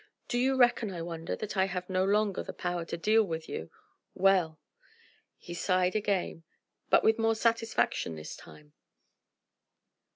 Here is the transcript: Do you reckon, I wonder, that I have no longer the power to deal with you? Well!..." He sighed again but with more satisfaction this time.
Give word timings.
Do 0.27 0.39
you 0.39 0.55
reckon, 0.55 0.89
I 0.91 1.03
wonder, 1.03 1.35
that 1.35 1.55
I 1.55 1.65
have 1.65 1.87
no 1.87 2.03
longer 2.03 2.41
the 2.41 2.53
power 2.53 2.85
to 2.85 2.97
deal 2.97 3.23
with 3.23 3.47
you? 3.47 3.69
Well!..." 4.15 4.59
He 5.37 5.53
sighed 5.53 5.95
again 5.95 6.41
but 6.89 7.03
with 7.03 7.19
more 7.19 7.35
satisfaction 7.35 8.15
this 8.15 8.35
time. 8.35 8.73